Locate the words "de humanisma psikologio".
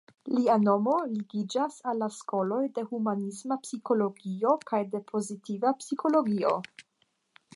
2.79-4.55